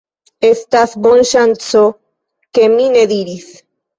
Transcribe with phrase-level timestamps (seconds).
[0.47, 1.83] Estas bonŝanco,
[2.59, 3.47] ke mi ne diris: